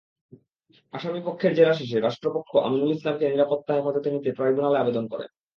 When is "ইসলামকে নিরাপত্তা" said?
2.93-3.71